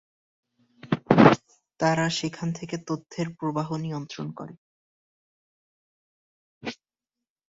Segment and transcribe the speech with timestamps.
[1.79, 4.53] তারা সেখান থেকে তথ্যের প্রবাহ নিয়ন্ত্রণ করে।